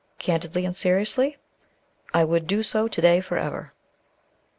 [0.17, 1.37] "Candidly and seriously,
[2.11, 3.71] I would do so to day forever."